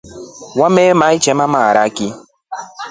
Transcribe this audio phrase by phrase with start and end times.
[0.67, 2.07] Umema endema maharaki.